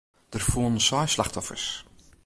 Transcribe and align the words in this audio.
Der 0.33 0.39
foelen 0.39 0.79
seis 0.79 1.11
slachtoffers. 1.11 1.85